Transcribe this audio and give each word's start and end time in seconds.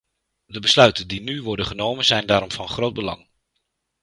De 0.45 0.59
besluiten 0.59 1.07
die 1.07 1.21
nu 1.21 1.41
worden 1.43 1.65
genomen 1.65 2.05
zijn 2.05 2.25
daarom 2.25 2.51
van 2.51 2.67
groot 2.69 2.93
belang. 2.93 3.27